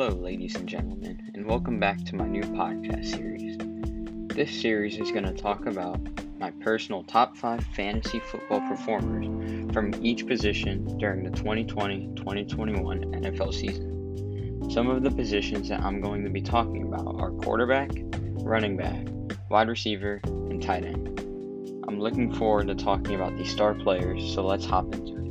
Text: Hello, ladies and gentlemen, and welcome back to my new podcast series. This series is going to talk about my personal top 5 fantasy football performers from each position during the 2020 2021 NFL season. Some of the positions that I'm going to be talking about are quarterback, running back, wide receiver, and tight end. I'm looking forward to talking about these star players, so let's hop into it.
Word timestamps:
Hello, 0.00 0.16
ladies 0.16 0.54
and 0.54 0.66
gentlemen, 0.66 1.30
and 1.34 1.46
welcome 1.46 1.78
back 1.78 2.02
to 2.06 2.16
my 2.16 2.26
new 2.26 2.40
podcast 2.40 3.04
series. 3.04 3.58
This 4.34 4.50
series 4.50 4.98
is 4.98 5.10
going 5.10 5.26
to 5.26 5.34
talk 5.34 5.66
about 5.66 6.00
my 6.38 6.52
personal 6.52 7.02
top 7.02 7.36
5 7.36 7.62
fantasy 7.76 8.18
football 8.18 8.62
performers 8.62 9.26
from 9.74 9.92
each 10.02 10.26
position 10.26 10.96
during 10.96 11.22
the 11.22 11.30
2020 11.32 12.14
2021 12.16 13.12
NFL 13.12 13.52
season. 13.52 14.70
Some 14.70 14.88
of 14.88 15.02
the 15.02 15.10
positions 15.10 15.68
that 15.68 15.82
I'm 15.82 16.00
going 16.00 16.24
to 16.24 16.30
be 16.30 16.40
talking 16.40 16.84
about 16.84 17.20
are 17.20 17.32
quarterback, 17.32 17.90
running 18.42 18.78
back, 18.78 19.06
wide 19.50 19.68
receiver, 19.68 20.22
and 20.24 20.62
tight 20.62 20.86
end. 20.86 21.20
I'm 21.86 22.00
looking 22.00 22.32
forward 22.32 22.68
to 22.68 22.74
talking 22.74 23.16
about 23.16 23.36
these 23.36 23.52
star 23.52 23.74
players, 23.74 24.32
so 24.32 24.46
let's 24.46 24.64
hop 24.64 24.94
into 24.94 25.18
it. 25.18 25.29